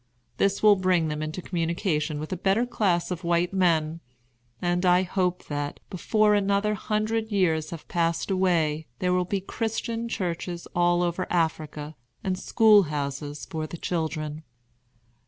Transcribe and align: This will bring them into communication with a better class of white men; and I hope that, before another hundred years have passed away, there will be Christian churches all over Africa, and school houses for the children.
This 0.37 0.63
will 0.63 0.75
bring 0.77 1.09
them 1.09 1.21
into 1.21 1.43
communication 1.43 2.19
with 2.19 2.33
a 2.33 2.35
better 2.35 2.65
class 2.65 3.11
of 3.11 3.23
white 3.23 3.53
men; 3.53 3.99
and 4.59 4.83
I 4.83 5.03
hope 5.03 5.45
that, 5.45 5.79
before 5.91 6.33
another 6.33 6.73
hundred 6.73 7.31
years 7.31 7.69
have 7.69 7.87
passed 7.87 8.31
away, 8.31 8.87
there 8.97 9.13
will 9.13 9.25
be 9.25 9.41
Christian 9.41 10.09
churches 10.09 10.67
all 10.75 11.03
over 11.03 11.27
Africa, 11.29 11.95
and 12.23 12.35
school 12.35 12.81
houses 12.89 13.45
for 13.45 13.67
the 13.67 13.77
children. 13.77 14.41